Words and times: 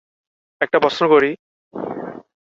একটা 0.61 0.77
প্রশ্ন 0.79 1.03
করি? 1.07 1.31